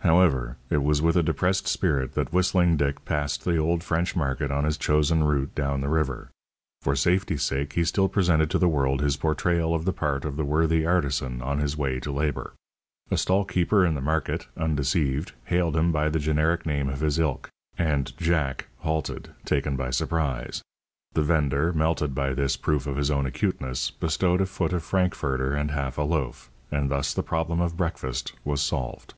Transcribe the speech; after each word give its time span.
However, 0.00 0.56
it 0.70 0.84
was 0.84 1.02
with 1.02 1.16
a 1.16 1.22
depressed 1.22 1.66
spirit 1.66 2.12
that 2.14 2.32
Whistling 2.32 2.76
Dick 2.76 3.04
passed 3.04 3.44
the 3.44 3.56
old 3.56 3.82
French 3.82 4.14
market 4.14 4.52
on 4.52 4.62
his 4.62 4.76
chosen 4.76 5.24
route 5.24 5.52
down 5.56 5.80
the 5.80 5.88
river. 5.88 6.30
For 6.80 6.94
safety's 6.94 7.42
sake 7.42 7.72
he 7.72 7.82
still 7.82 8.08
presented 8.08 8.48
to 8.50 8.58
the 8.58 8.68
world 8.68 9.00
his 9.00 9.16
portrayal 9.16 9.74
of 9.74 9.84
the 9.84 9.94
part 9.94 10.24
of 10.24 10.36
the 10.36 10.44
worthy 10.44 10.86
artisan 10.86 11.42
on 11.42 11.58
his 11.58 11.76
way 11.76 11.98
to 12.00 12.12
labour. 12.12 12.52
A 13.10 13.16
stall 13.16 13.44
keeper 13.44 13.84
in 13.84 13.94
the 13.94 14.00
market, 14.00 14.46
undeceived, 14.56 15.32
hailed 15.46 15.74
him 15.74 15.90
by 15.90 16.08
the 16.08 16.20
generic 16.20 16.64
name 16.66 16.88
of 16.88 17.00
his 17.00 17.18
ilk, 17.18 17.48
and 17.76 18.16
"Jack" 18.16 18.68
halted, 18.80 19.30
taken 19.44 19.74
by 19.76 19.90
surprise. 19.90 20.62
The 21.14 21.22
vender, 21.24 21.72
melted 21.72 22.14
by 22.14 22.32
this 22.32 22.56
proof 22.56 22.86
of 22.86 22.96
his 22.96 23.10
own 23.10 23.26
acuteness, 23.26 23.90
bestowed 23.90 24.40
a 24.42 24.46
foot 24.46 24.72
of 24.72 24.84
Frankfurter 24.84 25.54
and 25.56 25.72
half 25.72 25.98
a 25.98 26.02
loaf, 26.02 26.48
and 26.70 26.92
thus 26.92 27.12
the 27.12 27.24
problem 27.24 27.60
of 27.60 27.76
breakfast 27.78 28.34
was 28.44 28.60
solved. 28.62 29.14